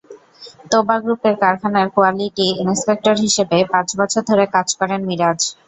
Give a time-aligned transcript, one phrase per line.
[0.71, 5.39] তোবা গ্রুপের কারখানার কোয়ালিটি ইন্সপেক্টর হিসেবে পাঁচ বছর ধরে কাজ করেন মিরাজ।